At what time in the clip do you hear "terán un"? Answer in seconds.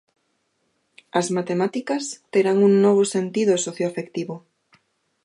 2.33-2.73